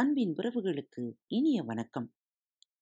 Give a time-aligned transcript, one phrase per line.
[0.00, 2.14] அன்பின் உறவுகளுக்கு இனிய வணக்கம்.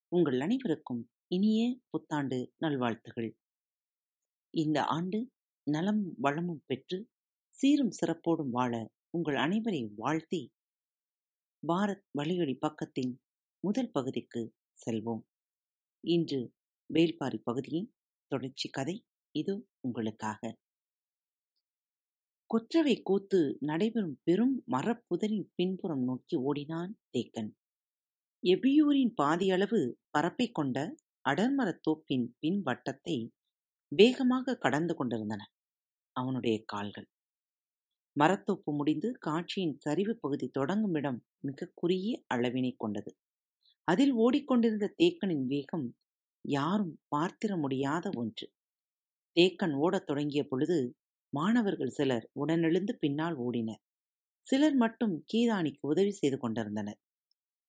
[0.08, 3.36] உங்கள் அனைவருக்கும் இனிய புத்தாண்டு நல்வாழ்த்துகள்.
[4.50, 5.30] இந்த ஆண்டு
[5.62, 7.08] நலம் வளமும் பெற்று
[7.48, 10.52] சீரும் சிறப்போடும் வாழ உங்கள் அனைவரை வாழ்த்தி
[11.68, 13.16] பாரத் வழியொலி பக்கத்தின்
[13.60, 14.54] முதல் பகுதிக்கு
[14.86, 15.22] செல்வோம்.
[16.00, 16.52] இன்று
[16.94, 17.94] வேல்பாரி பகுதியின்
[18.26, 20.56] தொடர்ச்சி கதை இது உங்களுக்காக.
[22.50, 27.50] கொற்றவை கூத்து நடைபெறும் பெரும் மரப்புதரின் பின்புறம் நோக்கி ஓடினான் தேக்கன்.
[28.42, 30.94] எபியூரின் பாதியளவு பரப்பைக் கொண்ட
[31.28, 33.30] அடர்மரத் தோப்பின் பின் வட்டத்தை
[33.88, 35.42] வேகமாக கடந்து கொண்டிருந்தன
[36.12, 37.08] அவனுடைய கால்கள்.
[38.12, 43.16] மரத்தோப்பு முடிந்து காட்சியின் சரிவு பகுதி தொடங்கும் இடம் மிக குறுகிய அளவினை கொண்டது.
[43.84, 45.96] அதில் ஓடிக்கொண்டிருந்த தேக்கனின் வேகம்
[46.48, 48.52] யாரும் பார்த்திட முடியாத ஒன்று.
[49.40, 50.96] தேக்கன் ஓடத் தொடங்கிய பொழுது
[51.32, 53.82] மாணவர்கள் சிலர் உடனெழுந்து பின்னால் ஓடினர்.
[54.46, 56.98] சிலர் மட்டும் கீதானிக்கு உதவி செய்து கொண்டிருந்தனர்.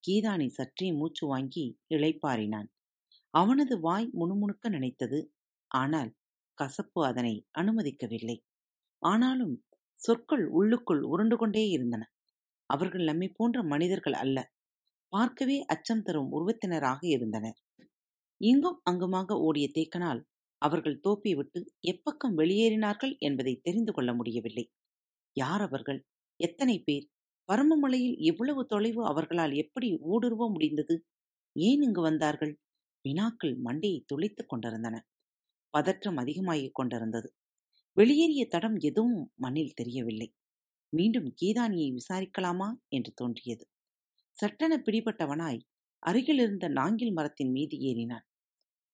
[0.04, 2.70] கீதானி சற்றே மூச்சு வாங்கி இளைப்பாறினான்.
[3.34, 5.20] அவனது வாய் முணுமுணுக்க நினைத்தது.
[5.72, 6.12] ஆனால்
[6.58, 8.38] கசப்பு அதனை அனுமதிக்கவில்லை.
[9.02, 9.56] ஆனாலும்
[10.00, 12.04] சொற்கள் உள்ளுக்குள் உருண்டு கொண்டே இருந்தன.
[12.70, 14.38] அவர்கள் நம்மை போன்ற மனிதர்கள் அல்ல.
[15.14, 17.58] பார்க்கவே அச்சம் தரும் உருவத்தினராக இருந்தனர்.
[18.42, 20.22] இங்கும் அங்குமாக ஓடிய தேக்கனால்
[20.60, 24.72] அவர்கள் தோப்பை விட்டு எப்பக்கம் வெளியேறினார்கள் என்பதை தெரிந்து கொள்ள முடியவில்லை.
[25.34, 26.06] யார் அவர்கள்?
[26.36, 27.10] எத்தனை பேர்?
[27.52, 31.06] பருமமலையில் இவ்வளவு தொலைவு அவர்களால் எப்படி ஊடுருவ முடிந்தது?
[31.60, 32.60] ஏன் இங்கு வந்தார்கள்?
[33.02, 35.08] வினாக்கள் மண்டையை துளைத்துக் கொண்டிருந்தன.
[35.70, 37.36] பதற்றம் அதிகமாகிக் கொண்டிருந்தது.
[37.94, 40.36] வெளியேறிய தடம் எதுவும் மண்ணில் தெரியவில்லை.
[40.96, 43.68] மீண்டும் கீதானியை விசாரிக்கலாமா என்று தோன்றியது.
[44.32, 45.60] சட்டென பிடிபட்டவனாய்
[46.00, 48.29] அருகிலிருந்த நாங்கில் மரத்தின் மீது ஏறினான்.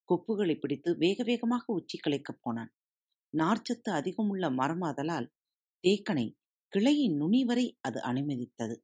[0.08, 2.74] கொப்புகளை பிடித்து வேக வேகமாக உச்சி கலைக்கப் போனான்.
[3.36, 5.28] நார்ச்சத்து அதிகமுள்ள மரமாதலால்
[5.88, 6.36] தேக்கனை
[6.72, 8.76] கிளையின் நுனி வரை அது அனுமதித்தது.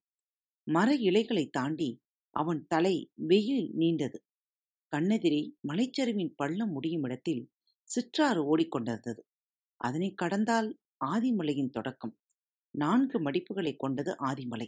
[0.63, 4.19] மர இலைகளை தாண்டி அவன் தலை வெயில் நீண்டது.
[4.97, 7.51] கண்ணெதிரே மலைச்சரிவின் பள்ளம் முடியும் இடத்தில்
[7.83, 9.21] சிற்றாறு ஓடிக்கொண்டிருந்தது.
[9.77, 12.19] அதனை கடந்தால் ஆதிமலையின் தொடக்கம்.
[12.71, 14.67] நான்கு மடிப்புகளை கொண்டது ஆதிமலை.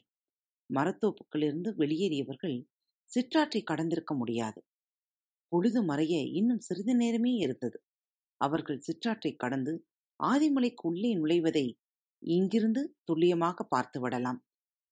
[0.74, 2.64] மரத்தோப்புகளிலிருந்து வெளியேறியவர்கள்
[3.04, 4.64] சிற்றாற்றை கடந்திருக்க முடியாது.
[5.52, 7.78] பொழுது மறைய இன்னும் சிறிது நேரமே இருந்தது
[8.40, 9.86] அவர்கள் சிற்றாற்றை கடந்து
[10.20, 11.66] ஆதிமலைக்கு உள்ளே நுழைவதை
[12.22, 14.40] இங்கிருந்து துல்லியமாக பார்த்து விடலாம்.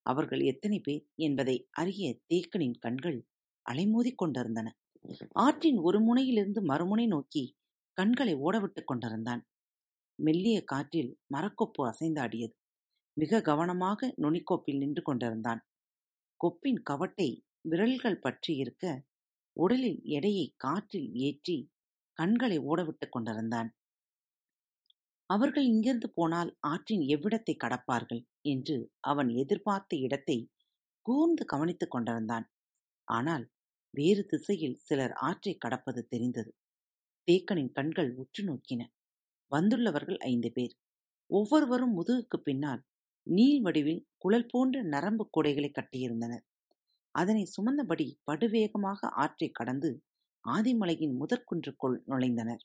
[0.05, 3.19] அவர்கள் எத்தனை பேர் என்பதை அறிய தேக்கனின் கண்கள்
[3.65, 4.67] அலைமோதிக் கொண்டிருந்தன.
[5.29, 7.43] ஆற்றின் ஒரு முனையிலிருந்து மறுமுனை நோக்கி
[7.97, 9.41] கண்களை ஓடவிட்டுக் கொண்டிருந்தான்.
[10.19, 12.55] மெல்லிய காற்றில் மரக்கொப்பு அசைந்தாடியது.
[13.17, 15.61] மிக கவனமாக நுனிக்கோப்பில் நின்று கொண்டிருந்தான்.
[16.41, 17.29] கொப்பின் கவட்டை
[17.61, 18.85] விரல்கள் பற்றி இருக்க
[19.57, 21.57] உடலில் எடையை காற்றில் ஏற்றி
[22.19, 23.69] கண்களை ஓடவிட்டுக் கொண்டிருந்தான்.
[25.29, 28.23] அவர்கள் இங்கிருந்து போனால் ஆற்றின் எவ்விடத்தை கடப்பார்கள்?
[28.41, 30.37] என்று அவன் எதிர்பார்த்த இடத்தை
[31.05, 32.45] கூர்ந்து கவனித்துக் கொண்டிருந்தான்.
[33.07, 33.45] ஆனால்
[33.93, 36.51] வேறு திசையில் சிலர் ஆற்றை கடப்பது தெரிந்தது.
[37.27, 38.81] தேக்கனின் கண்கள் உற்று நோக்கின.
[39.51, 40.73] வந்துள்ளவர்கள் ஐந்து பேர்.
[41.29, 42.81] ஒவ்வொருவரும் முதுகுக்கு பின்னால்
[43.27, 46.43] நீள் வடிவில் குழல் போன்ற நரம்பு கொடைகளை கட்டியிருந்தனர்.
[47.15, 49.91] அதனை சுமந்தபடி படுவேகமாக ஆற்றை கடந்து
[50.45, 52.63] ஆதிமலையின் முதற்குன்றுக்குள் நுழைந்தனர்.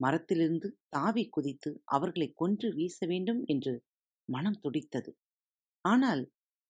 [0.00, 3.74] மரத்திலிருந்து தாவி குதித்து அவர்களை கொன்று வீச வேண்டும் என்று
[4.28, 5.10] மனம் துடித்தது.
[5.84, 6.22] ஆனால்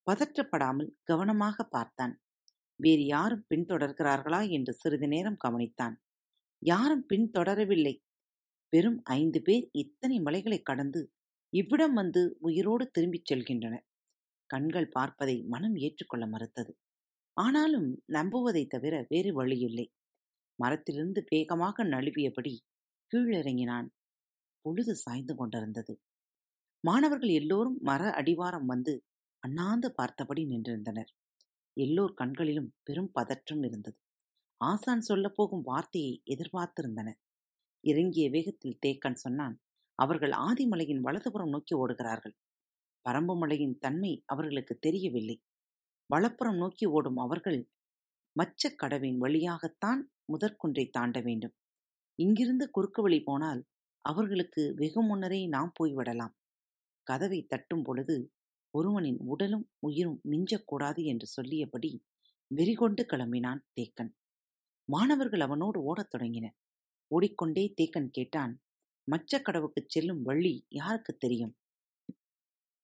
[0.06, 2.14] பதற்றப்படாமல் கவனமாக பார்த்தான்.
[2.80, 5.94] வேறு யாரும் பின்தொடர்கிறார்களா என்று சிறிது நேரம் கவனித்தான்.
[6.62, 7.94] யாரும் பின்தொடரவில்லை.
[8.72, 11.00] வெறும் ஐந்து பேர் இத்தனை மலைகளை கடந்து
[11.52, 13.86] இவ்விடம் வந்து உயிரோடு திரும்பிச் செல்கின்றனர்.
[14.50, 16.72] கண்கள் பார்ப்பதை மனம் ஏற்றுக்கொள்ள மறுத்தது.
[17.36, 19.86] ஆனாலும் நம்புவதைத் தவிர வேறு வழியில்லை.
[20.58, 22.52] மரத்திலிருந்து வேகமாக நழுவியபடி
[23.10, 23.88] கீழிறங்கினான்.
[24.64, 25.94] பொழுது சாய்ந்து கொண்டிருந்தது.
[26.84, 28.94] மாணவர்கள் எல்லோரும் மர அடிவாரம் வந்து
[29.42, 31.10] அண்ணாந்து பார்த்தபடி நின்றிருந்தனர்.
[31.76, 33.98] எல்லோர் கண்களிலும் பெரும் பதற்றம் இருந்தது.
[34.60, 37.20] ஆசான் சொல்லப்போகும் வார்த்தையை எதிர்பார்த்திருந்தனர்.
[37.84, 39.56] இறங்கிய வேகத்தில் தேக்கன் சொன்னான்
[39.98, 42.36] அவர்கள் ஆதிமலையின் வலதுபுறம் நோக்கி ஓடுகிறார்கள்.
[43.04, 45.36] பரம்பு மலையின் தன்மை அவர்களுக்கு தெரியவில்லை.
[46.10, 47.60] வலப்புறம் நோக்கி ஓடும் அவர்கள்
[48.36, 51.54] மச்சக் கடவின் வழியாகத்தான் முதற்குன்றை தாண்ட வேண்டும்.
[52.18, 53.60] இங்கிருந்து குறுக்கு வழி போனால்
[54.04, 56.34] அவர்களுக்கு வெகு முன்னரே நாம் போய்விடலாம்
[57.06, 58.16] கதவை தட்டும் பொழுது
[58.74, 61.90] ஒருவனின் உடலும் உயிரும் மிஞ்சக்கூடாது என்று சொல்லியபடி
[62.50, 64.12] வெறிகொண்டு கிளம்பினான் தேக்கன்.
[64.88, 66.56] மாணவர்கள் அவனோடு ஓடத் தொடங்கினர்.
[67.10, 68.52] ஓடிக்கொண்டே தேக்கன் கேட்டான்
[69.08, 71.54] மச்சக்கடவுக்குச் செல்லும் வழி யாருக்கு தெரியும்?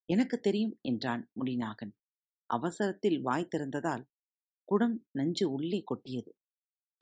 [0.08, 1.92] எனக்கு தெரியும் என்றான் முடிநாகன்
[2.50, 4.04] அவசரத்தில் வாய் திறந்ததால்
[4.68, 6.30] குடம் நஞ்சு உள்ளே கொட்டியது.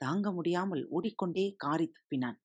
[0.01, 2.37] தாங்க முடியாமல் ஓடிக்கொண்டே காரி துப்பினான்.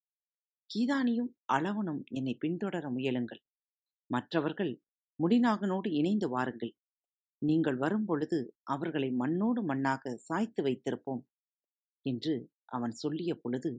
[0.69, 3.41] கீதானியும் அளவனும் என்னை பின்தொடர முயலுங்கள்.
[4.09, 4.73] மற்றவர்கள்
[5.19, 6.73] முடிநாகனோடு இணைந்து வாருங்கள்.
[7.41, 11.23] நீங்கள் வரும்பொழுது அவர்களை மண்ணோடு மண்ணாக சாய்த்து வைத்திருப்போம்
[12.05, 12.35] என்று
[12.65, 13.71] அவன் சொல்லிய பொழுது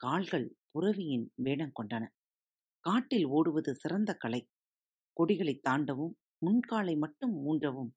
[0.00, 2.04] கால்கள் புறவியின் வேடம் கொண்டன.
[2.84, 4.42] காட்டில் ஓடுவது சிறந்த கலை.
[5.16, 6.14] கொடிகளை தாண்டவும்
[6.46, 7.90] முன்காலை மட்டும் ஊன்றவும்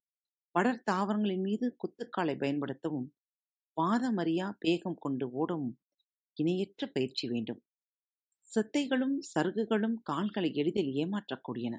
[0.55, 3.09] படர் தாவரங்களின் மீது குத்துக்காலை பயன்படுத்தவும்
[3.77, 5.75] பாதமறியா வேகம் கொண்டு ஓடவும்
[6.37, 7.61] இணையற்ற பயிற்சி வேண்டும்.
[8.45, 11.75] செத்தைகளும் சருகுகளும் கால்களை எளிதில் ஏமாற்றக்கூடியன.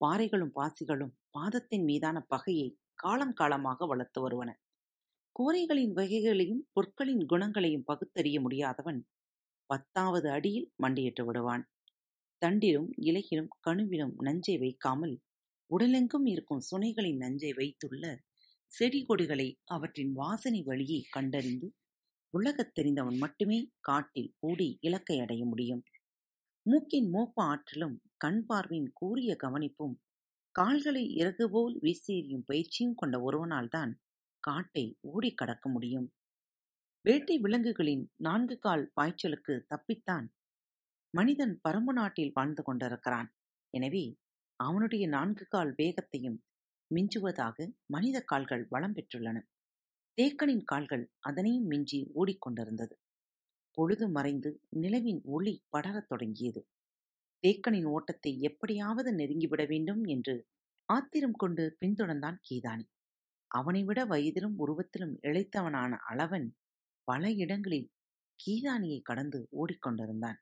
[0.00, 4.50] பாறைகளும் பாசிகளும் பாதத்தின் மீதான பகையை காலம் காலமாக வளர்த்து வருவன.
[5.36, 9.00] கோரைகளின் வகைகளையும் பொற்களின் குணங்களையும் பகுத்தறிய முடியாதவன்
[9.66, 11.64] பத்தாவது அடியில் மண்டியிட்டு விடுவான்.
[12.42, 15.14] தண்டிலும் இலையிலும் கணுவிலும் நஞ்சை வைக்காமல்
[15.70, 18.04] உடலெங்கும் இருக்கும் சுனைகளின் நஞ்சை வைத்துள்ள
[18.70, 21.68] செடி கொடிகளை அவற்றின் வாசனை வழியை கண்டறிந்து
[22.34, 25.82] உலகத் தெரிந்தவன் மட்டுமே காட்டில் கூடி இலக்கை அடைய முடியும்.
[26.66, 29.94] மூக்கின் மோப்ப ஆற்றலும் கண் பார்வையின் கூறிய கவனிப்பும்
[30.54, 33.92] கால்களை இறகு போல் வீசியறியும் பயிற்சியும் கொண்ட ஒருவனால்தான்
[34.44, 36.08] காட்டை ஓடி கடக்க முடியும்.
[37.04, 40.26] வேட்டை விலங்குகளின் நான்கு கால் பாய்ச்சலுக்கு தப்பித்தான்
[41.14, 43.28] மனிதன் பரம்பு நாட்டில் வாழ்ந்து கொண்டிருக்கிறான்.
[43.74, 44.04] எனவே
[44.60, 46.42] அவனுடைய நான்கு கால் வேகத்தையும்
[46.90, 49.38] மிஞ்சுவதாக மனித கால்கள் வளம் பெற்றுள்ளன.
[50.18, 52.94] தேக்கனின் கால்கள் அதனையும் மிஞ்சி ஓடிக்கொண்டிருந்தது.
[53.70, 56.66] பொழுது மறைந்து நிலவின் ஒளி படரத் தொடங்கியது.
[57.44, 60.34] தேக்கனின் ஓட்டத்தை எப்படியாவது நெருங்கிவிட வேண்டும் என்று
[60.88, 62.86] ஆத்திரம் கொண்டு பின்தொடர்ந்தான் கீதானி.
[63.50, 66.48] அவனை விட வயதிலும் உருவத்திலும் இழைத்தவனான அளவன்
[67.08, 67.88] பல இடங்களில்
[68.40, 70.38] கீதானியை கடந்து ஓடிக்கொண்டிருந்தான்.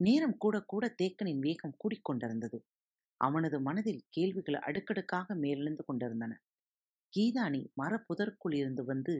[0.00, 2.58] நேரம் கூட கூட தேக்கனின் வேகம் கூடிக்கொண்டிருந்தது.
[3.20, 6.32] அவனது மனதில் கேள்விகள் அடுக்கடுக்காக மேலெழுந்து கொண்டிருந்தன.
[7.12, 9.14] கீதானி மரப்புதற்குள் இருந்து வந்து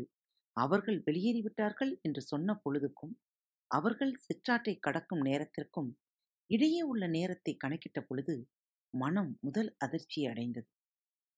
[0.57, 3.15] அவர்கள் வெளியேறிவிட்டார்கள் என்று சொன்ன பொழுதுக்கும்
[3.71, 5.91] அவர்கள் சிற்றாற்றை கடக்கும் நேரத்திற்கும்
[6.51, 8.35] இடையே உள்ள நேரத்தை கணக்கிட்ட பொழுது
[8.95, 10.69] மனம் முதல் அதிர்ச்சி அடைந்தது.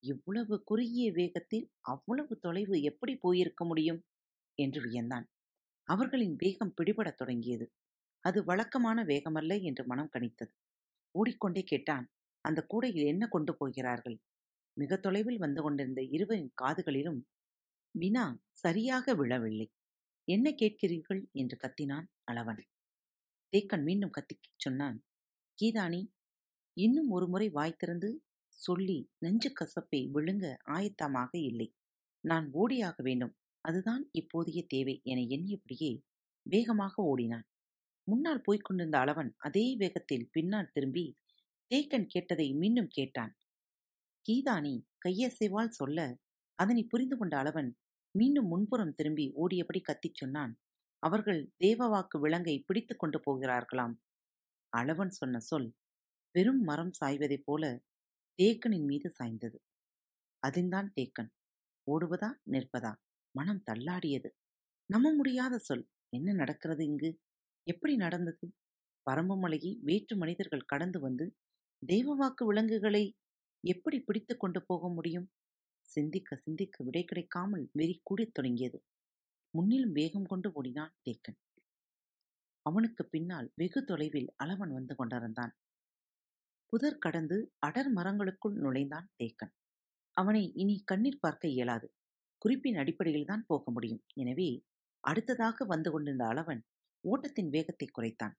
[0.03, 4.01] இவ்வளவு குறுகிய வேகத்தில் அவ்வளவு தொலைவு எப்படி போயிருக்க முடியும்?
[4.59, 5.27] என்று வியந்தான்.
[5.89, 7.67] அவர்களின் வேகம் பிடிபடத் தொடங்கியது.
[8.25, 9.63] அது வழக்கமான வேகமல்ல?
[9.63, 10.53] என்று மனம் கணித்தது.
[11.15, 12.07] ஓடிக்கொண்டே கேட்டான்
[12.45, 14.17] அந்த கூடையில் என்ன கொண்டு போகிறார்கள்?
[14.77, 17.21] மிக தொலைவில் வந்து கொண்டிருந்த இருவரின் காதுகளிலும்
[17.95, 19.67] வினா சரியாக விழவில்லை.
[20.29, 21.23] என்ன கேட்கிறீர்கள்?
[21.33, 22.61] என்று கத்தினான் அளவன்.
[23.53, 24.99] தேக்கன் மீண்டும் கத்திச் சொன்னான்
[25.59, 26.03] கீதானி
[26.77, 28.11] இன்னும் ஒரு முறை வாய் திறந்து
[28.55, 31.69] சொல்லி நெஞ்சு கசப்பை விழுங்க ஆயத்தமாக இல்லை.
[32.25, 33.35] நான் ஓடியாக வேண்டும்.
[33.65, 35.93] அதுதான் இப்போதைய தேவை என எண்ணியபடியே
[36.47, 37.47] வேகமாக ஓடினான்.
[38.09, 41.05] முன்னால் போய்க் கொண்டிருந்த அளவன் அதே வேகத்தில் பின்னால் திரும்பி
[41.71, 43.33] தேக்கன் கேட்டதை மீண்டும் கேட்டான்.
[44.27, 44.75] கீதானி
[45.05, 45.99] கையசைவால் சொல்ல.
[46.59, 47.71] அதனை புரிந்து கொண்ட அளவன்
[48.15, 50.53] மீண்டும் முன்புறம் திரும்பி ஓடியபடி கத்திச் சொன்னான்.
[51.03, 53.95] அவர்கள் தேவவாக்கு விலங்கை பிடித்துக் கொண்டு போகிறார்களாம்.
[54.73, 55.69] அளவன் சொன்ன சொல்
[56.35, 57.65] வெறும் மரம் சாய்வதைப் போல
[58.39, 59.59] தேக்கனின் மீது சாய்ந்தது.
[60.43, 61.31] அதில்தான் தேக்கன்.
[61.87, 62.93] ஓடுவதா நிற்பதா?
[63.35, 64.31] மனம் தள்ளாடியது.
[64.91, 65.89] நம்ப முடியாத சொல்.
[66.09, 67.11] என்ன நடக்கிறது இங்கு?
[67.67, 68.47] எப்படி நடந்தது?
[69.07, 71.27] பரம்பு மலையை வேற்று மனிதர்கள் கடந்து வந்து
[71.83, 73.15] தெய்வவாக்கு விலங்குகளை
[73.65, 75.29] எப்படி பிடித்து கொண்டு போக முடியும்?
[75.87, 78.79] சிந்திக்க சிந்திக்க விடை கிடைக்காமல் வெறி கூடத் தொடங்கியது.
[79.55, 81.39] முன்னிலும் வேகம் கொண்டு ஓடினான் தேக்கன்.
[82.63, 85.53] அவனுக்கு பின்னால் வெகு தொலைவில் அளவன் வந்து கொண்டிருந்தான்.
[86.67, 89.53] புதர் கடந்து அடர் மரங்களுக்குள் நுழைந்தான் தேக்கன்.
[90.17, 91.89] அவனை இனி கண்ணீர் பார்க்க இயலாது.
[92.39, 94.03] குறிப்பின் அடிப்படையில் தான் போக முடியும்.
[94.15, 94.51] எனவே
[95.05, 96.61] அடுத்ததாக வந்து கொண்டிருந்த அளவன்
[97.05, 98.35] ஓட்டத்தின் வேகத்தை குறைத்தான்.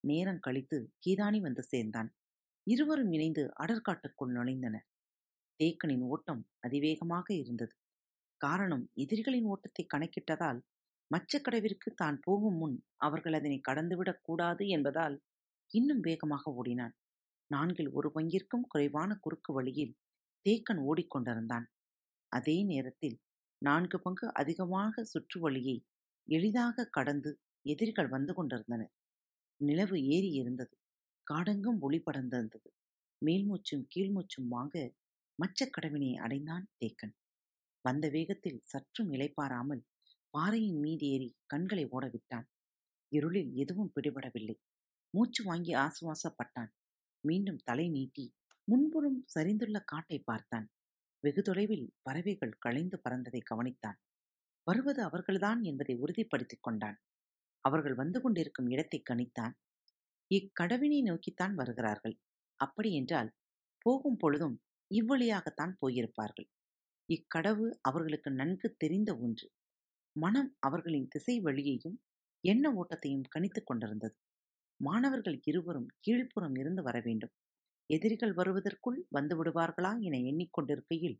[0.00, 2.10] நேரம் கழித்து கீதானி வந்து சேர்ந்தான்.
[2.66, 4.86] இருவரும் இணைந்து அடற்காட்டுக்குள் நுழைந்தனர்.
[5.60, 7.74] தேக்கனின் ஓட்டம் அதிவேகமாக இருந்தது.
[8.40, 10.60] காரணம் எதிரிகளின் ஓட்டத்தை கணக்கிட்டதால்
[11.10, 15.16] மச்சக்கடவிற்கு தான் போகும் முன் அவர்கள் அதனை கடந்துவிடக் கூடாது என்பதால்
[15.70, 16.94] இன்னும் வேகமாக ஓடினான்.
[17.50, 19.94] நான்கில் ஒரு பங்கிற்கும் குறைவான குறுக்கு வழியில்
[20.46, 21.66] தேக்கன் ஓடிக்கொண்டிருந்தான்.
[22.32, 23.16] அதே நேரத்தில்
[23.62, 25.76] நான்கு பங்கு அதிகமாக சுற்று வழியை
[26.28, 27.30] எளிதாக கடந்து
[27.66, 28.92] எதிரிகள் வந்து கொண்டிருந்தனர்.
[29.60, 30.74] நிலவு ஏறி இருந்தது.
[31.32, 32.70] காடெங்கும் ஒளி படர்ந்திருந்தது
[33.22, 34.94] மேல்மூச்சும் கீழ்மூச்சும் வாங்க
[35.38, 37.14] மச்சக்கடவினை அடைந்தான் தேக்கன்.
[37.84, 39.82] வந்த வேகத்தில் சற்றும் இலைப்பாராமல்
[40.30, 42.46] பாறையின் மீது ஏறி கண்களை ஓடவிட்டான்.
[43.12, 44.56] இருளில் எதுவும் பிடிபடவில்லை.
[45.14, 46.70] மூச்சு வாங்கி ஆசுவாசப்பட்டான்.
[47.24, 50.66] மீண்டும் தலை நீட்டி முன்புறம் சரிந்துள்ள காட்டை பார்த்தான்.
[51.24, 53.98] வெகு தொலைவில் பறவைகள் களைந்து பறந்ததை கவனித்தான்.
[54.66, 56.98] வருவது அவர்கள்தான் என்பதை உறுதிப்படுத்திக் கொண்டான்.
[57.64, 59.54] அவர்கள் வந்து கொண்டிருக்கும் இடத்தை கணித்தான்.
[60.30, 62.18] இக்கடவினை நோக்கித்தான் வருகிறார்கள்.
[62.60, 63.30] அப்படியென்றால்
[63.78, 66.48] போகும் பொழுதும் இவ்வழியாகத்தான் போயிருப்பார்கள்.
[67.08, 69.50] இக்கடவு அவர்களுக்கு நன்கு தெரிந்த ஒன்று.
[70.16, 71.96] மனம் அவர்களின் திசை வழியையும்
[72.40, 74.16] எண்ண ஓட்டத்தையும் கணித்துக் கொண்டிருந்தது.
[74.80, 77.32] மாணவர்கள் இருவரும் கீழ்ப்புறம் இருந்து வர வேண்டும்.
[77.86, 81.16] எதிரிகள் வருவதற்குள் வந்து விடுவார்களா என எண்ணிக்கொண்டிருக்கையில்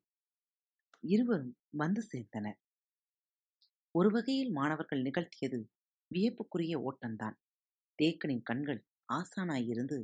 [1.01, 2.59] இருவரும் வந்து சேர்ந்தனர்.
[3.91, 5.59] ஒரு வகையில் மாணவர்கள் நிகழ்த்தியது
[6.11, 7.37] வியப்புக்குரிய ஓட்டம்தான்.
[8.03, 9.99] தேக்கனின் கண்கள் ஆசானாயிருந்து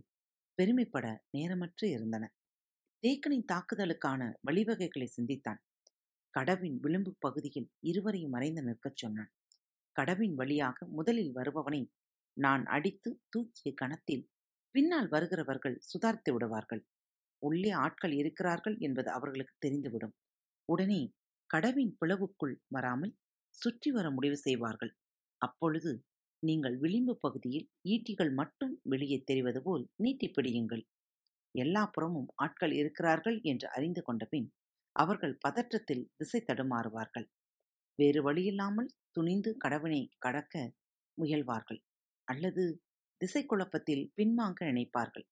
[0.59, 2.25] பெருமைப்பட நேரமற்று இருந்தன.
[3.03, 5.61] தேக்கனின் தாக்குதலுக்கான வழிவகைகளை சிந்தித்தான்.
[6.35, 9.31] கடவின் விளிம்பு பகுதியில் இருவரையும் மறைந்து நிற்கச் சொன்னான்.
[9.97, 11.83] கடவின் வழியாக முதலில் வருபவனை
[12.37, 14.25] நான் அடித்து தூக்கிய கணத்தில்
[14.75, 16.83] பின்னால் வருகிறவர்கள் சுதாரித்து விடுவார்கள்.
[17.43, 20.15] உள்ளே ஆட்கள் இருக்கிறார்கள் என்பது அவர்களுக்கு தெரிந்துவிடும்.
[20.69, 21.03] உடனே
[21.51, 23.15] கடவின் பிளவுக்குள் வராமல்
[23.55, 24.93] சுற்றி வர முடிவு செய்வார்கள்.
[25.43, 25.91] அப்பொழுது
[26.43, 30.85] நீங்கள் விளிம்பு பகுதியில் ஈட்டிகள் மட்டும் வெளியே தெரிவது போல் நீட்டி பிடியுங்கள்.
[31.55, 34.49] எல்லா புறமும் ஆட்கள் இருக்கிறார்கள் என்று அறிந்து கொண்ட பின்
[34.97, 37.27] அவர்கள் பதற்றத்தில் திசை தடுமாறுவார்கள்.
[37.99, 40.55] வேறு வழியில்லாமல் துணிந்து கடவினை கடக்க
[41.19, 41.81] முயல்வார்கள்
[42.29, 42.65] அல்லது
[43.21, 45.27] திசை குழப்பத்தில் பின்வாங்க நினைப்பார்கள்.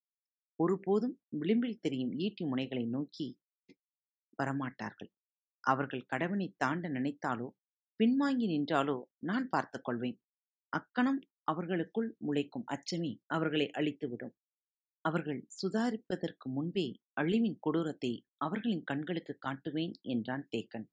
[0.57, 3.27] ஒருபோதும் விளிம்பில் தெரியும் ஈட்டி முனைகளை நோக்கி
[4.39, 5.11] வரமாட்டார்கள்.
[5.65, 7.49] அவர்கள் கடவினை தாண்ட நினைத்தாலோ
[8.01, 10.19] பின்வாங்கி நின்றாலோ நான் பார்த்துக் கொள்வேன்.
[10.73, 14.35] அக்கணம் அவர்களுக்குள் முளைக்கும் அச்சமே அவர்களை அழித்துவிடும்.
[15.05, 16.87] அவர்கள் சுதாரிப்பதற்கு முன்பே
[17.21, 20.87] அழிவின் கொடூரத்தை அவர்களின் கண்களுக்கு காட்டுவேன் என்றான் தேக்கன்.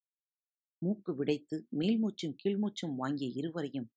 [0.82, 3.90] மூக்கு விடைத்து மேல்மூச்சும் கீழ்மூச்சும் வாங்கிய இருவரையும்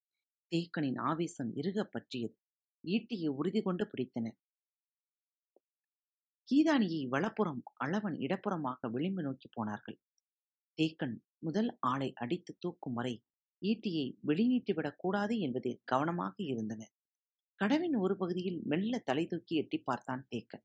[0.53, 2.37] தேக்கனின் ஆவேசம் இறுகப் பற்றியது.
[2.85, 4.39] ஈட்டியை உறுதி கொண்டு பிடித்தனர்
[6.49, 9.99] கீதானியை வலப்புறம் அளவன் இடப்புறமாக விளிம்பு நோக்கி போனார்கள்.
[10.79, 13.15] தேக்கன் முதல் ஆளை அடித்து தூக்கும் வரை
[13.63, 16.93] ஈட்டியை வெளிநீட்டிவிடக் கூடாது என்பதில் கவனமாக இருந்தனர்
[17.61, 20.65] கடவின் ஒரு பகுதியில் மெல்ல தலை தூக்கி எட்டி பார்த்தான் தேக்கன்.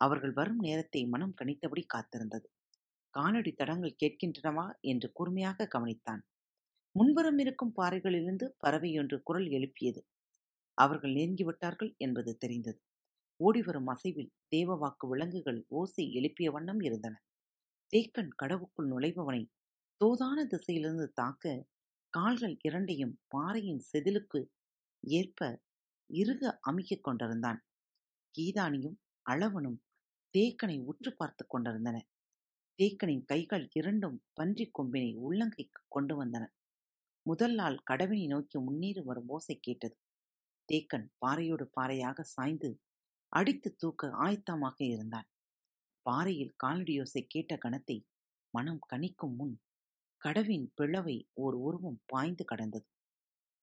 [0.00, 2.46] அவர்கள் வரும் நேரத்தை மனம் கணித்தபடி காத்திருந்தது.
[3.14, 6.22] காலடி தடங்கள் கேட்கின்றனவா என்று கூர்மையாக கவனித்தான்.
[6.94, 10.00] முன்புறம் இருக்கும் பாறைகளிலிருந்து பறவையொன்று குரல் எழுப்பியது.
[10.78, 12.80] அவர்கள் நெருங்கிவிட்டார்கள் என்பது தெரிந்தது.
[13.40, 17.14] ஓடிவரும் அசைவில் தேவவாக்கு விலங்குகள் ஓசை எழுப்பிய வண்ணம் இருந்தன.
[17.92, 19.42] தேக்கன் கடவுக்குள் நுழைபவனை
[20.00, 21.44] தோதான திசையிலிருந்து தாக்க
[22.14, 24.40] கால்கள் இரண்டையும் பாறையின் செதிலுக்கு
[25.04, 25.40] ஏற்ப
[26.10, 27.60] இறுக அமுக்கிக் கொண்டிருந்தான்.
[28.34, 29.78] கீதானியும் அளவனும்
[30.34, 31.96] தேக்கனை உற்று பார்த்து கொண்டிருந்தன.
[32.78, 36.44] தேக்கனின் கைகள் இரண்டும் பன்றி கொம்பினை உள்ளங்கைக்கு கொண்டு வந்தன.
[37.26, 39.96] முதல் நாள் கடவினை நோக்கி முன்னேறி வரும் ஓசை கேட்டது.
[40.68, 42.70] தேக்கன் பாறையோடு பாறையாக சாய்ந்து
[43.32, 45.28] அடித்து தூக்க ஆயத்தமாக இருந்தான்.
[46.06, 47.96] பாறையில் காலடியோசை கேட்ட கணத்தை
[48.54, 49.54] மனம் கணிக்கும் முன்
[50.24, 52.86] கடவின் பிளவை ஓர் உருவம் பாய்ந்து கடந்தது.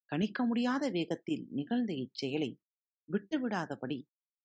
[0.06, 2.52] கணிக்க முடியாத வேகத்தில் நிகழ்ந்த இச்செயலை
[3.10, 4.00] விட்டுவிடாதபடி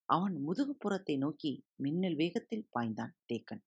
[0.09, 3.63] அவன் முதுகுப்புறத்தை நோக்கி மின்னல் வேகத்தில் பாய்ந்தான் தேக்கன்.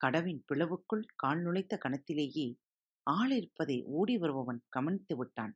[0.00, 2.58] கடவின் பிளவுக்குள் கால் நுழைத்த கணத்திலேயே
[3.06, 5.54] ஆள் இருப்பதை ஓடி வருபவன் கவனித்து விட்டான்.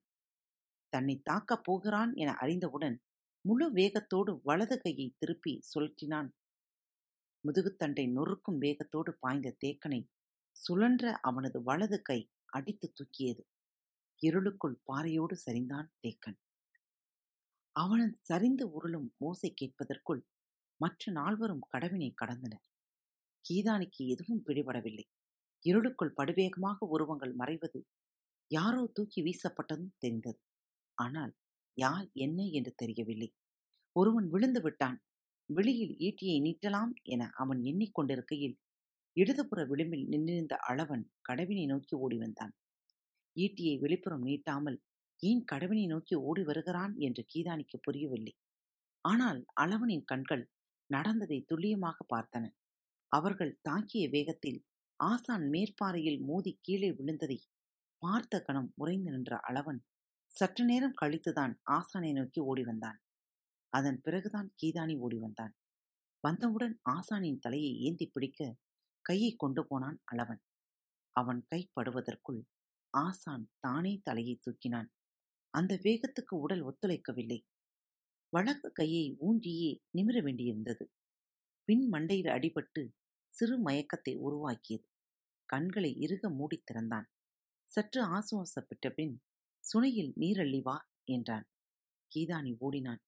[0.88, 2.96] தன்னை தாக்கப் போகிறான் என அறிந்தவுடன்
[3.40, 6.28] முழு வேகத்தோடு வலது கையை திருப்பி சுழற்றினான்.
[7.44, 10.00] முதுகுத்தண்டை நொறுக்கும் வேகத்தோடு பாய்ந்த தேக்கனை
[10.56, 13.42] சுழன்ற அவனது வலது கை அடித்து தூக்கியது.
[14.22, 16.38] இருளுக்குள் பாறையோடு சரிந்தான் தேக்கன்.
[17.76, 20.22] அவனது சரிந்து உருளும் ஓசை கேட்பதற்குள்
[20.80, 22.64] மற்ற நால்வரும் கடவினை கடந்தனர்.
[23.44, 25.06] கீதானிக்கு எதுவும் பிடிபடவில்லை.
[25.64, 27.80] இருளுக்குள் படுவேகமாக உருவங்கள் மறைவது
[28.50, 30.40] யாரோ தூக்கி வீசப்பட்டதும் தெரிந்தது.
[30.98, 31.32] ஆனால்
[31.76, 33.28] யார் என்ன என்று தெரியவில்லை.
[33.96, 34.98] ஒருவன் விழுந்து விட்டான்.
[35.50, 38.56] வெளியில் ஈட்டியை நீட்டலாம் என அவன் எண்ணிக்கொண்டிருக்கையில்
[39.16, 42.52] இடதுபுற விளிம்பில் நின்றிருந்த அளவன் கடவினை நோக்கி ஓடி வந்தான்.
[43.36, 44.78] ஈட்டியை வெளிப்புறம் நீட்டாமல்
[45.22, 46.94] ஏன் கடவினை நோக்கி ஓடி வருகிறான்?
[46.98, 48.34] என்று கீதானிக்கு புரியவில்லை.
[49.04, 50.44] ஆனால் அளவனின் கண்கள்
[50.90, 52.44] நடந்ததை துல்லியமாக பார்த்தன.
[53.12, 54.60] அவர்கள் தாக்கிய வேகத்தில்
[55.00, 57.38] ஆசான் மேற்பாறையில் மோதி கீழே விழுந்ததை
[58.02, 59.80] பார்த்த கணம் உறைந்து நின்ற அளவன்
[60.30, 62.98] சற்று நேரம் கழித்துதான் ஆசானை நோக்கி ஓடி வந்தான்.
[63.72, 65.54] அதன் பிறகுதான் கீதானி ஓடி வந்தான்.
[66.20, 68.56] வந்தவுடன் ஆசானின் தலையை ஏந்தி பிடிக்க
[69.04, 70.42] கையை கொண்டு போனான் அளவன்.
[71.16, 72.40] அவன் கைப்படுவதற்குள்
[72.94, 74.88] ஆசான் தானே தலையை தூக்கினான்.
[75.50, 77.40] அந்த வேகத்துக்கு உடல் ஒத்துழைக்கவில்லை.
[78.28, 80.84] வழக்கு கையை ஊன்றியே நிமிர வேண்டியிருந்தது.
[81.64, 82.82] பின் மண்டையில் அடிபட்டு
[83.32, 84.88] சிறு மயக்கத்தை உருவாக்கியது.
[85.44, 87.06] கண்களை இறுக மூடித் திறந்தான்.
[87.68, 89.22] சற்று ஆசுவாசப்பட்ட பின்
[89.64, 91.46] சுனையில் நீரள்ளி வா என்றான்.
[92.14, 93.02] கீதானி ஓடினான்.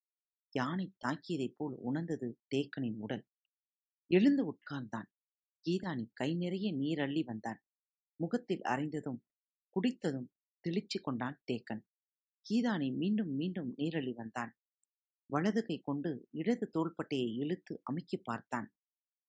[0.56, 3.24] யானை தாக்கியதைப் போல் உணர்ந்தது தேக்கனின் உடல்.
[4.10, 5.10] எழுந்து உட்கார்ந்தான்.
[5.66, 7.60] கீதானி கை நிறைய நீர் அள்ளி வந்தான்.
[8.16, 9.18] முகத்தில் அரைந்ததும்
[9.76, 10.28] குடித்ததும்
[10.64, 11.82] தெளிச்சு கொண்டான் தேக்கன்.
[12.46, 14.52] கீதானி மீண்டும் மீண்டும் நீரள்ளி வந்தான்.
[15.26, 18.72] வலது கை கொண்டு இடது தோள்பட்டையை இழுத்து அமுக்கி பார்த்தான்.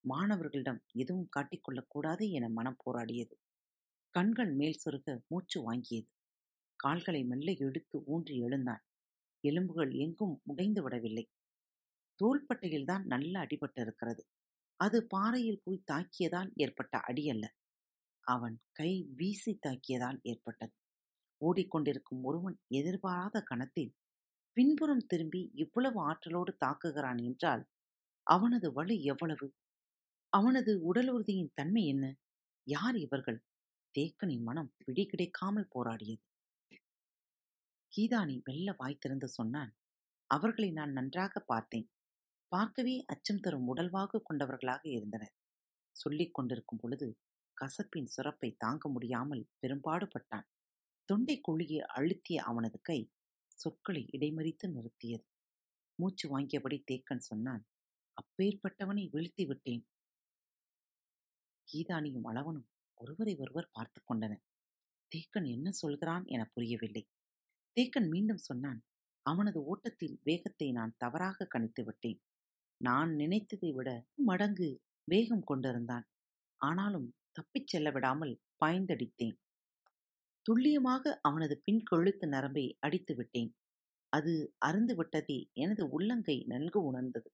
[0.03, 3.35] மாணவர்களிடம் எதுவும் காட்டிக்கொள்ளக்கூடாது என மனம் போராடியது.
[4.09, 6.09] கண்கள் மேல் சொருக மூச்சு வாங்கியது.
[6.75, 8.83] கால்களை மெல்ல எடுத்து ஊன்றி எழுந்தான்.
[9.43, 11.29] எலும்புகள் எங்கும் உடைந்து விடவில்லை.
[12.19, 14.23] தோள்பட்டையில்தான் நல்ல அடிபட்டு இருக்கிறது
[14.79, 17.45] அது பாறையில் போய் தாக்கியதால் ஏற்பட்ட அடி அல்ல.
[18.27, 20.73] அவன் கை வீசி தாக்கியதால் ஏற்பட்டது.
[21.41, 23.93] ஓடிக்கொண்டிருக்கும் ஒருவன் எதிர்பாராத கணத்தில்
[24.57, 27.63] பின்புறம் திரும்பி இவ்வளவு ஆற்றலோடு தாக்குகிறான் என்றால்
[28.27, 29.47] அவனது வலு எவ்வளவு?
[30.33, 32.05] அவனது உடல் உறுதியின் தன்மை என்ன?
[32.67, 33.39] யார் இவர்கள்?
[33.95, 36.23] தேக்கனின் மனம் பிடி கிடைக்காமல் போராடியது.
[37.93, 39.71] கீதானி மெல்ல வாய் திறந்து சொன்னான்
[40.29, 41.87] அவர்களை நான் நன்றாக பார்த்தேன்.
[42.51, 45.33] பார்க்கவே அச்சம் தரும் உடல்வாகு கொண்டவர்களாக இருந்தனர்.
[45.95, 47.07] சொல்லிக் கொண்டிருக்கும் பொழுது
[47.57, 50.47] கசப்பின் சுரப்பை தாங்க முடியாமல் பெரும்பாடுபட்டான்.
[51.09, 52.99] தொண்டை குழியை அழுத்திய அவனது கை
[53.55, 55.25] சொற்களை இடைமறித்து நிறுத்தியது.
[55.99, 57.63] மூச்சு வாங்கியபடி தேக்கன் சொன்னான்
[58.17, 59.83] அப்பேற்பட்டவனை வீழ்த்தி விட்டேன்.
[61.67, 64.43] கீதானியும் அளவனும் ஒருவரை ஒருவர் பார்த்து கொண்டனர்.
[65.11, 67.03] தேக்கன் என்ன சொல்கிறான் என புரியவில்லை.
[67.77, 68.79] தேக்கன் மீண்டும் சொன்னான்
[69.25, 72.19] அவனது ஓட்டத்தில் வேகத்தை நான் தவறாக கணித்து விட்டேன்.
[72.81, 76.05] நான் நினைத்ததை விட மடங்கு வேகம் கொண்டிருந்தான்.
[76.61, 79.37] ஆனாலும் தப்பிச் செல்ல விடாமல் பாய்ந்தடித்தேன்.
[80.45, 83.51] துல்லியமாக அவனது பின் கொழுத்து நரம்பை அடித்து விட்டேன்.
[84.13, 84.33] அது
[84.65, 87.29] அருந்து விட்டதை எனது உள்ளங்கை நன்கு உணர்ந்தது.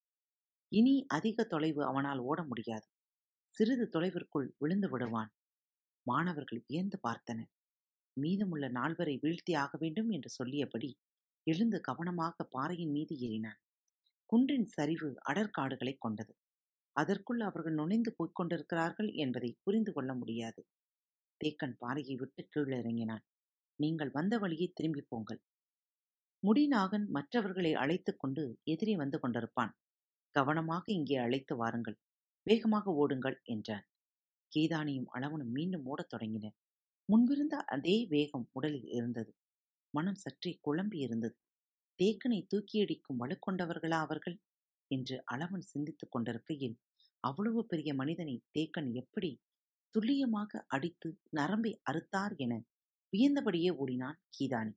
[0.71, 2.87] இனி அதிக தொலைவு அவனால் ஓட முடியாது.
[3.51, 5.31] சிறிது தொலைவிற்குள் விழுந்து விடுவான்.
[6.07, 7.51] மாணவர்கள் வியந்து பார்த்தனர்.
[8.17, 10.89] மீதமுள்ள நால்வரை வீழ்த்தி ஆக வேண்டும் என்று சொல்லியபடி
[11.47, 13.59] எழுந்து கவனமாக பாறையின் மீது ஏறினான்.
[14.33, 16.35] குன்றின் சரிவு அடற்காடுகளை கொண்டது.
[16.91, 20.65] அதற்குள் அவர்கள் நுழைந்து போய்க் கொண்டிருக்கிறார்கள் என்பதை புரிந்து கொள்ள முடியாது.
[21.41, 23.23] தேக்கன் பாறையை விட்டு கீழே இறங்கினான்.
[23.75, 25.41] நீங்கள் வந்த வழியை திரும்பி போங்கள்.
[26.47, 29.73] முடிநாகன் மற்றவர்களை அழைத்துக் கொண்டு எதிரே வந்து கொண்டிருப்பான்.
[30.29, 31.97] கவனமாக இங்கே அழைத்து வாருங்கள்.
[32.43, 33.85] வேகமாக ஓடுங்கள் என்றான்.
[34.55, 36.49] கீதானியும் அளவனும் மீண்டும் ஓடத் தொடங்கின
[37.05, 39.33] முன்பிருந்த அதே வேகம் உடலில் இருந்தது.
[39.89, 41.35] மனம் சற்றே குழம்பி இருந்தது.
[41.99, 44.37] தேக்கனை தூக்கியடிக்கும் வலுக்கொண்டவர்களா அவர்கள்?
[44.91, 46.77] என்று அளவன் சிந்தித்துக் கொண்டிருக்கையில்
[47.23, 49.31] அவ்வளவு பெரிய மனிதனை தேக்கன் எப்படி
[49.95, 52.53] துல்லியமாக அடித்து நரம்பை அறுத்தார் என
[53.13, 54.73] வியந்தபடியே ஓடினான் கீதானி.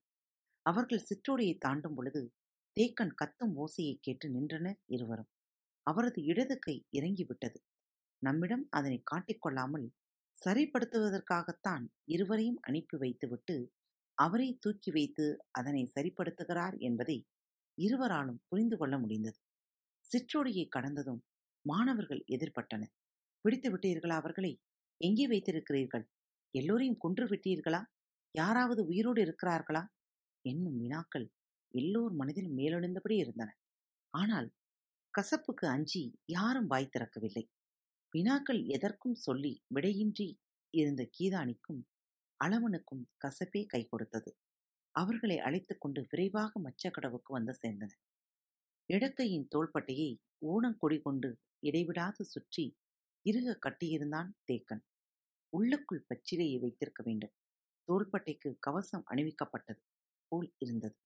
[0.67, 2.23] அவர்கள் சிற்றோடையை தாண்டும் பொழுது
[2.77, 5.31] தேக்கன் கத்தும் ஓசையை கேட்டு நின்றனர் இருவரும்.
[5.87, 7.59] அவரது இடது கை இறங்கிவிட்டது.
[8.23, 9.87] நம்மிடம் அதனை காட்டிக்கொள்ளாமல்
[10.37, 13.57] சரிப்படுத்துவதற்காகத்தான் இருவரையும் அனுப்பி வைத்துவிட்டு
[14.19, 17.27] அவரை தூக்கி வைத்து அதனை சரிப்படுத்துகிறார் என்பதை
[17.79, 19.39] இருவராலும் புரிந்து கொள்ள முடிந்தது.
[20.05, 21.25] சிற்றோடையை கடந்ததும்
[21.65, 22.93] மாணவர்கள் எதிர்பட்டனர்.
[23.45, 24.53] பிடித்து விட்டீர்களா அவர்களை?
[25.01, 26.05] எங்கே வைத்திருக்கிறீர்கள்?
[26.55, 27.83] எல்லோரையும் கொன்று விட்டீர்களா?
[28.35, 29.83] யாராவது உயிரோடு இருக்கிறார்களா?
[30.45, 31.27] என்னும் வினாக்கள்
[31.75, 33.51] எல்லோர் மனதிலும் மேலெழுந்தபடி இருந்தன.
[34.15, 34.49] ஆனால்
[35.15, 37.45] கசப்புக்கு அஞ்சி யாரும் வாய் திறக்கவில்லை.
[38.15, 40.29] வினாக்கள் எதற்கும் சொல்லி விடையின்றி
[40.75, 41.81] இருந்த கீதானிக்கும்
[42.41, 44.31] அளவனுக்கும் கசப்பே கை கொடுத்தது.
[44.95, 48.03] அவர்களை அழைத்துக் கொண்டு விரைவாக மச்சக்கடவுக்கு வந்து சேர்ந்தனர்
[48.91, 50.11] இடக்கையின் தோள்பட்டையை
[50.47, 51.31] ஊனங்கொடி கொண்டு
[51.63, 52.65] இடைவிடாது சுற்றி
[53.27, 54.83] இறுக கட்டியிருந்தான் தேக்கன்.
[55.53, 57.35] உள்ளுக்குள் பச்சிலையை வைத்திருக்க வேண்டும்.
[57.89, 59.83] தோள்பட்டைக்கு கவசம் அணிவிக்கப்பட்டது
[60.33, 60.97] போல் இருந்தது.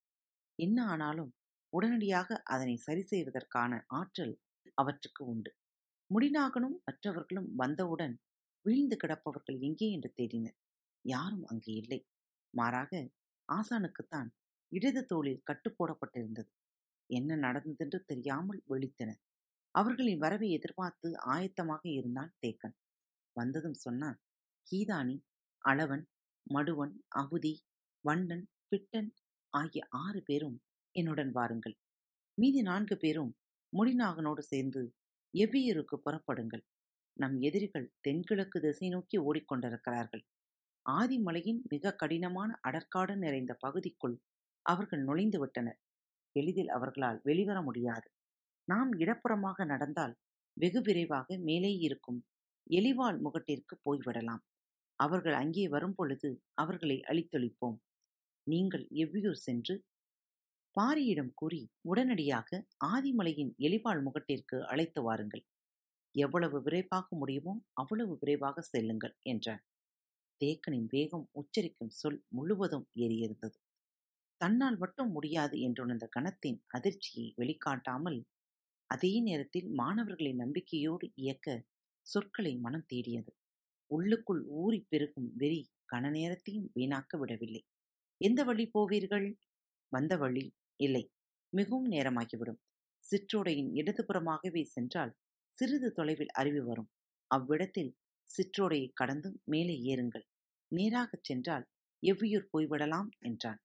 [0.58, 1.32] என்ன ஆனாலும்
[1.72, 4.34] உடனடியாக அதனை சரி செய்வதற்கான ஆற்றல்
[4.74, 5.50] அவற்றுக்கு உண்டு.
[6.10, 8.14] முடிநாகனும் மற்றவர்களும் வந்தவுடன்
[8.66, 10.58] வீழ்ந்து கிடப்பவர்கள் எங்கே என்று தேடினர்.
[11.04, 12.00] யாரும் அங்கு இல்லை.
[12.54, 12.92] மாறாக
[13.48, 14.28] ஆசானுக்குத்தான்
[14.72, 16.50] இடது தோளில் கட்டு போடப்பட்டிருந்தது.
[17.10, 19.10] என்ன நடந்ததென்று தெரியாமல் ஒழித்தன
[19.74, 22.76] அவர்களின் வரவை எதிர்பார்த்து ஆயத்தமாக இருந்தான் தேக்கன்.
[23.36, 24.18] வந்ததும் சொன்னான்
[24.66, 25.16] கீதானி
[25.64, 26.04] அளவன்
[26.46, 27.54] மடுவன் அவுதி
[28.04, 29.10] வண்டன் பிட்டன்
[29.52, 30.56] ஆகிய ஆறு பேரும்
[30.94, 31.76] என்னுடன் வாருங்கள்.
[32.38, 33.32] மீதி நான்கு பேரும்
[33.72, 34.82] முடிநாகனோடு சேர்ந்து
[35.34, 36.64] எவ்வியூருக்கு புறப்படுங்கள்.
[37.16, 40.24] நம் எதிரிகள் தென்கிழக்கு திசை நோக்கி ஓடிக்கொண்டிருக்கிறார்கள்.
[40.86, 44.16] ஆதிமலையின் மிக கடினமான அடற்காடு நிறைந்த பகுதிக்குள்
[44.66, 45.78] அவர்கள் நுழைந்து விட்டனர்.
[46.36, 48.08] எளிதில் அவர்களால் வெளிவர முடியாது.
[48.68, 50.14] நாம் இடப்புறமாக நடந்தால்
[50.56, 52.20] வெகு விரைவாக மேலே இருக்கும்
[52.70, 54.42] எலிவாள் முகட்டிற்கு போய்விடலாம்
[54.98, 57.78] அவர்கள் அங்கே வரும்பொழுது அவர்களை அழித்தொழிப்போம்.
[58.46, 59.74] நீங்கள் எவ்வியூர் சென்று
[60.76, 65.44] பாரியிடம் கூறி உடனடியாக ஆதிமலையின் எலிவாள் முகட்டிற்கு அழைத்து வாருங்கள்.
[66.14, 69.62] எவ்வளவு விரைவாக முடியுமோ அவ்வளவு விரைவாக செல்லுங்கள் என்றான்.
[70.40, 73.58] தேக்கனின் வேகம் உச்சரிக்கும் சொல் முழுவதும் ஏறியிருந்தது.
[74.40, 78.20] தன்னால் மட்டும் முடியாது என்றுணர்ந்த கணத்தின் அதிர்ச்சியை வெளிக்காட்டாமல்
[78.90, 81.48] அதே நேரத்தில் மாணவர்களின் நம்பிக்கையோடு இயக்க
[82.06, 83.32] சொற்களை மனம் தேடியது.
[83.90, 87.62] உள்ளுக்குள் ஊறி பெருகும் வெறி கன நேரத்தையும் வீணாக்க விடவில்லை.
[88.20, 89.28] எந்த வழி போவீர்கள்?
[89.92, 90.46] வந்த வழி
[90.80, 91.04] இல்லை.
[91.52, 92.60] மிகவும் நேரமாகிவிடும்.
[93.04, 95.12] சிற்றோடையின் இடதுபுறமாகவே சென்றால்
[95.52, 96.90] சிறிது தொலைவில் அருவி வரும்.
[97.30, 97.92] அவ்விடத்தில்
[98.30, 100.26] சிற்றோடையை கடந்து மேலே ஏறுங்கள்.
[100.72, 101.64] நேராகச் சென்றால்
[102.02, 103.60] எவ்வியூர் போய்விடலாம் என்றான்.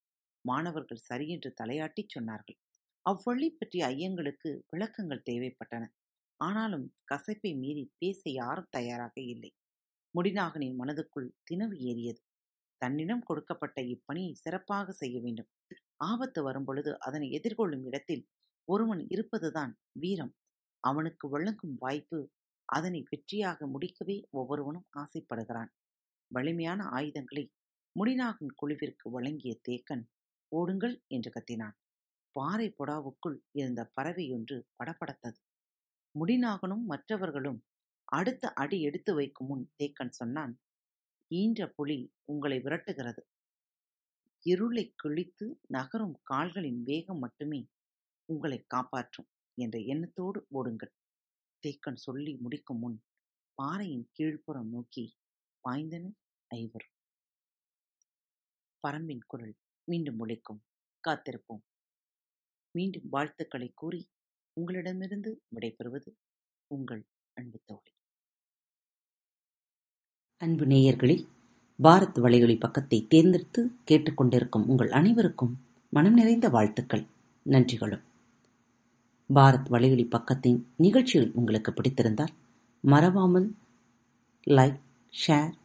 [0.45, 2.57] மாணவர்கள் சரியென்று தலையாட்டிச் சொன்னார்கள்.
[3.05, 5.83] அவ்வழி பற்றிய ஐயங்களுக்கு விளக்கங்கள் தேவைப்பட்டன.
[6.39, 9.51] ஆனாலும் கசப்பை மீறி பேச யாரும் தயாராக இல்லை.
[10.15, 12.21] முடிநாகனின் மனதுக்குள் தினவு ஏறியது.
[12.81, 15.49] தன்னிடம் கொடுக்கப்பட்ட இப்பணியை சிறப்பாக செய்ய வேண்டும்.
[16.03, 18.23] ஆபத்து வரும்பொழுது அதனை எதிர்கொள்ளும் இடத்தில்
[18.67, 20.33] ஒருவன் இருப்பதுதான் வீரம்.
[20.83, 22.19] அவனுக்கு வழங்கும் வாய்ப்பு
[22.69, 25.71] அதனை வெற்றியாக முடிக்கவே ஒவ்வொருவனும் ஆசைப்படுகிறான்.
[26.35, 27.43] வலிமையான ஆயுதங்களை
[27.95, 30.03] முடிநாகன் குழுவிற்கு வழங்கிய தேக்கன்
[30.51, 31.75] ஓடுங்கள் என்று கத்தினான்.
[32.35, 35.39] பாறை புடாவுக்குள் இருந்த பறவையொன்று படபடத்தது.
[36.15, 37.59] முடிநாகனும் மற்றவர்களும்
[38.11, 40.53] அடுத்த அடி எடுத்து வைக்கும் முன் தேக்கன் சொன்னான்
[41.31, 41.97] ஈன்ற புலி
[42.31, 43.21] உங்களை விரட்டுகிறது.
[44.45, 45.45] இருளை கிழித்து
[45.75, 47.61] நகரும் கால்களின் வேகம் மட்டுமே
[48.29, 50.93] உங்களை காப்பாற்றும் என்ற எண்ணத்தோடு ஓடுங்கள்.
[51.63, 52.97] தேக்கன் சொல்லி முடிக்கும் முன்
[53.57, 55.05] பாறையின் கீழ்ப்புறம் நோக்கி
[55.65, 56.05] பாய்ந்தன.
[56.55, 56.93] ஐவரும்
[58.83, 59.55] பரம்பின் குரல்
[59.87, 60.61] மீண்டும் ஒழிக்கும்
[61.03, 61.63] காத்திருப்போம்.
[62.75, 64.01] மீண்டும் வாழ்த்துக்களை கூறி
[64.57, 66.11] உங்களிடமிருந்து விடைபெறுவது
[66.71, 67.91] உங்கள் அன்பு தோழி.
[70.41, 71.17] அன்பு நேயர்களே
[71.79, 75.53] பாரத் வலையொலி பக்கத்தை தேர்ந்தெடுத்து கேட்டுக்கொண்டிருக்கும் உங்கள் அனைவருக்கும்
[75.93, 77.05] மனம் நிறைந்த வாழ்த்துக்கள்
[77.45, 78.03] நன்றிகளும்.
[79.29, 82.33] பாரத் வலையொலி பக்கத்தின் நிகழ்ச்சிகள் உங்களுக்கு பிடித்திருந்தால்
[82.83, 83.47] மறவாமல்
[84.47, 84.81] லைக்
[85.13, 85.53] ஷேர்